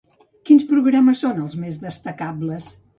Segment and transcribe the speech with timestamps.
[0.49, 2.77] Quins programes són els més destacables?